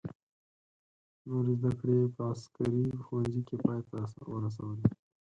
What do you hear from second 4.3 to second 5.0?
ورسولې.